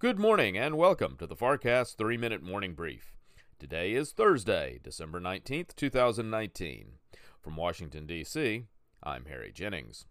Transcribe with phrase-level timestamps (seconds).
[0.00, 3.16] Good morning and welcome to the FarrCast 3 Minute Morning Brief.
[3.58, 6.92] Today is Thursday, December 19th, 2019.
[7.40, 8.66] From Washington, D.C.,
[9.02, 10.06] I'm Harry Jennings.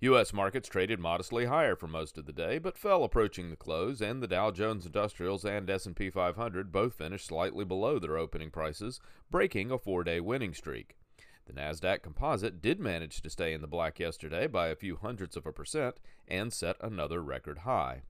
[0.00, 0.34] U.S.
[0.34, 4.22] markets traded modestly higher for most of the day, but fell approaching the close, and
[4.22, 9.70] the Dow Jones Industrials and S&P 500 both finished slightly below their opening prices, breaking
[9.70, 10.98] a four-day winning streak.
[11.46, 15.36] The Nasdaq Composite did manage to stay in the black yesterday by a few hundredths
[15.36, 18.02] of a percent and set another record high.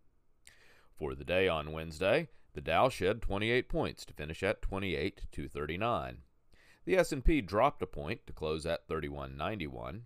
[0.96, 6.18] For the day on Wednesday, the Dow shed 28 points to finish at 28,239.
[6.84, 10.04] The S&P dropped a point to close at 3191,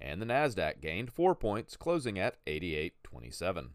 [0.00, 3.70] and the Nasdaq gained 4 points, closing at 8827.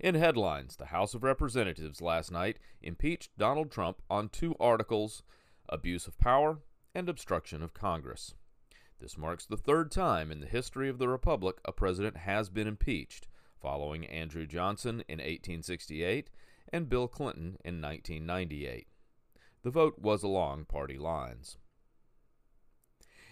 [0.00, 5.22] In headlines, the House of Representatives last night impeached Donald Trump on two articles:
[5.68, 6.58] abuse of power
[6.94, 8.34] and obstruction of Congress.
[9.00, 12.66] This marks the third time in the history of the Republic a president has been
[12.66, 13.28] impeached,
[13.64, 16.28] following Andrew Johnson in 1868
[16.70, 18.86] and Bill Clinton in 1998.
[19.62, 21.56] The vote was along party lines.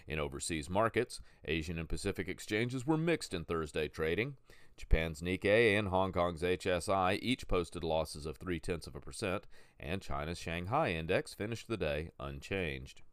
[0.07, 4.37] In overseas markets, Asian and Pacific exchanges were mixed in Thursday trading.
[4.75, 9.45] Japan's Nikkei and Hong Kong's HSI each posted losses of three tenths of a percent,
[9.79, 13.03] and China's Shanghai index finished the day unchanged.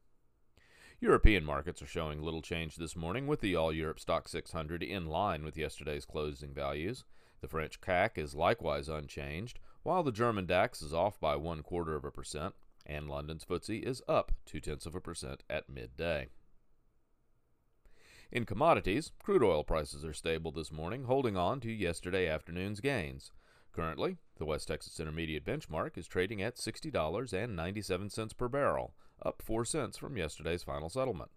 [1.03, 5.07] European markets are showing little change this morning, with the All Europe Stock 600 in
[5.07, 7.05] line with yesterday's closing values.
[7.41, 11.97] The French CAC is likewise unchanged, while the German DAX is off by one quarter
[11.97, 16.29] of a percent, and London's FTSE is up two tenths of a percent at midday.
[18.31, 23.33] In commodities, crude oil prices are stable this morning, holding on to yesterday afternoon's gains.
[23.73, 29.97] Currently, the West Texas Intermediate benchmark is trading at $60.97 per barrel, up 4 cents
[29.97, 31.31] from yesterday's final settlement.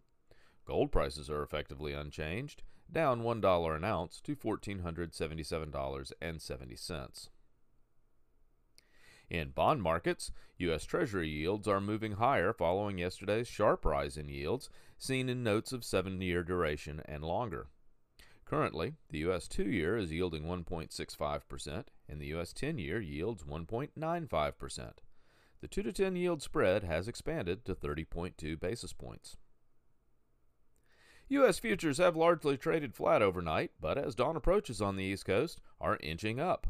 [0.66, 7.30] Gold prices are effectively unchanged, down $1 an ounce to $1,477.70.
[9.30, 10.86] In bond markets, U.S.
[10.86, 15.84] Treasury yields are moving higher following yesterday's sharp rise in yields seen in notes of
[15.84, 17.68] seven year duration and longer.
[18.54, 19.48] Currently, the U.S.
[19.48, 22.54] two year is yielding 1.65%, and the U.S.
[22.54, 24.92] 10 year yields 1.95%.
[25.62, 29.38] The 2 to 10 yield spread has expanded to 30.2 basis points.
[31.30, 31.58] U.S.
[31.58, 35.98] futures have largely traded flat overnight, but as dawn approaches on the East Coast, are
[36.04, 36.68] inching up.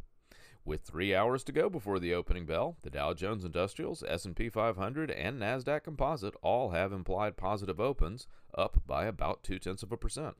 [0.63, 5.11] With three hours to go before the opening bell, the Dow Jones Industrials, S&P 500,
[5.11, 8.25] and Nasdaq Composite all have implied positive opens,
[8.57, 10.37] up by about two tenths of a percent.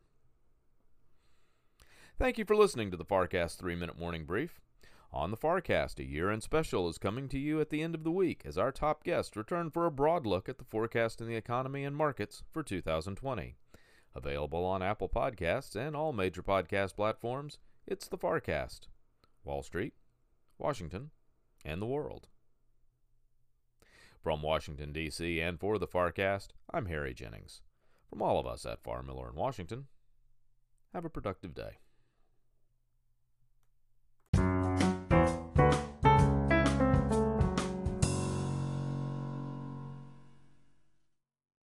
[2.24, 4.62] Thank you for listening to the FarrCast 3 Minute Morning Brief.
[5.12, 8.06] On the FarrCast, a year end special is coming to you at the end of
[8.06, 11.28] the week as our top guests return for a broad look at the forecast in
[11.28, 13.58] the economy and markets for 2020.
[14.16, 18.88] Available on Apple Podcasts and all major podcast platforms, it's the FarrCast.
[19.44, 19.94] Wall Street,
[20.58, 21.10] Washington,
[21.66, 22.30] and the world.
[24.24, 27.60] From Washington, D.C., and for the FarrCast, I'm Harry Jennings.
[28.10, 29.88] From all of us at Farr Miller in Washington,
[30.94, 31.80] have a productive day.